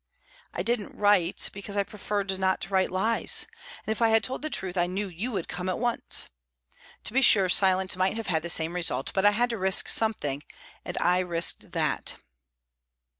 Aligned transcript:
I 0.51 0.63
didn't 0.63 0.97
write, 0.97 1.51
because 1.53 1.77
I 1.77 1.83
preferred 1.83 2.39
not 2.39 2.59
to 2.61 2.69
write 2.69 2.89
lies, 2.89 3.45
and 3.85 3.91
if 3.91 4.01
I 4.01 4.09
had 4.09 4.23
told 4.23 4.41
the 4.41 4.49
truth, 4.49 4.75
I 4.75 4.87
knew 4.87 5.07
you 5.07 5.29
would 5.31 5.47
come 5.47 5.69
at 5.69 5.77
once. 5.77 6.27
To 7.03 7.13
be 7.13 7.21
sure, 7.21 7.49
silence 7.49 7.95
might 7.95 8.17
have 8.17 8.25
had 8.25 8.41
the 8.41 8.49
same 8.49 8.73
result, 8.73 9.11
but 9.13 9.27
I 9.27 9.29
had 9.31 9.51
to 9.51 9.59
risk 9.59 9.89
something, 9.89 10.41
and 10.83 10.97
I 10.97 11.19
risked 11.19 11.73
that." 11.73 12.15